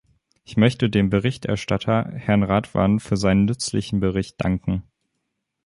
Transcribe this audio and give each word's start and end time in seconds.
Ich 0.43 0.57
möchte 0.57 0.89
dem 0.89 1.11
Berichterstatter, 1.11 2.09
Herrn 2.15 2.41
Radwan, 2.41 2.99
für 2.99 3.17
seinen 3.17 3.45
nützlichen 3.45 3.99
Bericht 3.99 4.43
danken. 4.43 4.81